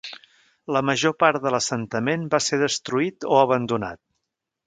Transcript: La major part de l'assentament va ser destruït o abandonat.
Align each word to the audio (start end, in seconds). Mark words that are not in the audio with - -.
La 0.75 0.81
major 0.89 1.13
part 1.23 1.43
de 1.43 1.51
l'assentament 1.55 2.25
va 2.35 2.41
ser 2.45 2.59
destruït 2.63 3.27
o 3.35 3.39
abandonat. 3.43 4.01